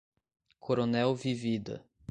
[0.59, 1.85] Coronel Vivida